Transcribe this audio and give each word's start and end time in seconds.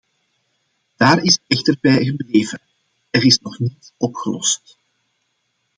Daar 0.95 1.23
is 1.23 1.31
het 1.33 1.41
echter 1.47 1.77
bij 1.81 2.03
gebleven, 2.05 2.61
er 3.09 3.25
is 3.25 3.39
nog 3.39 3.59
niets 3.59 3.91
opgelost. 3.97 4.77